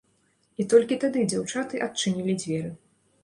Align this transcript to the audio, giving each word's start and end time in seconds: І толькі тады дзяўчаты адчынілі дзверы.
І 0.63 0.65
толькі 0.73 0.97
тады 1.03 1.19
дзяўчаты 1.33 1.83
адчынілі 1.87 2.33
дзверы. 2.45 2.73